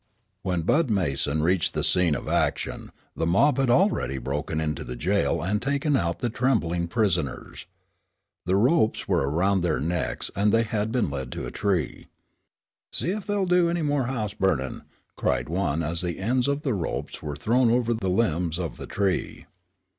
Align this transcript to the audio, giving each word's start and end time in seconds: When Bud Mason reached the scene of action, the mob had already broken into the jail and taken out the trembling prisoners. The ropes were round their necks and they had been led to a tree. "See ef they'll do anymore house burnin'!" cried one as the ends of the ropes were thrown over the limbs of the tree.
When 0.41 0.63
Bud 0.63 0.89
Mason 0.89 1.43
reached 1.43 1.75
the 1.75 1.83
scene 1.83 2.15
of 2.15 2.27
action, 2.27 2.91
the 3.15 3.27
mob 3.27 3.59
had 3.59 3.69
already 3.69 4.17
broken 4.17 4.59
into 4.59 4.83
the 4.83 4.95
jail 4.95 5.43
and 5.43 5.61
taken 5.61 5.95
out 5.95 6.17
the 6.17 6.29
trembling 6.31 6.87
prisoners. 6.87 7.67
The 8.47 8.55
ropes 8.55 9.07
were 9.07 9.29
round 9.29 9.61
their 9.61 9.79
necks 9.79 10.31
and 10.35 10.51
they 10.51 10.63
had 10.63 10.91
been 10.91 11.11
led 11.11 11.31
to 11.33 11.45
a 11.45 11.51
tree. 11.51 12.07
"See 12.91 13.11
ef 13.11 13.27
they'll 13.27 13.45
do 13.45 13.69
anymore 13.69 14.05
house 14.07 14.33
burnin'!" 14.33 14.81
cried 15.17 15.47
one 15.49 15.83
as 15.83 16.01
the 16.01 16.17
ends 16.17 16.47
of 16.47 16.63
the 16.63 16.73
ropes 16.73 17.21
were 17.21 17.35
thrown 17.35 17.69
over 17.69 17.93
the 17.93 18.09
limbs 18.09 18.57
of 18.57 18.77
the 18.77 18.87
tree. 18.87 19.45